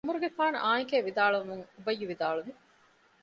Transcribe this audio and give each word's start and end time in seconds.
ޢުމަރުގެފާނު 0.05 0.57
އާނއެކޭ 0.65 0.97
ވިދާޅުވުމުން 1.07 1.63
އުބައްޔު 1.75 2.05
ވިދާޅުވި 2.11 2.51